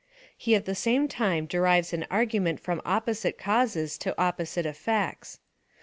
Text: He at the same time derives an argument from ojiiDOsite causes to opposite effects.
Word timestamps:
He 0.35 0.55
at 0.55 0.65
the 0.65 0.73
same 0.73 1.07
time 1.07 1.45
derives 1.45 1.93
an 1.93 2.07
argument 2.09 2.59
from 2.59 2.81
ojiiDOsite 2.87 3.37
causes 3.37 3.99
to 3.99 4.19
opposite 4.19 4.65
effects. 4.65 5.39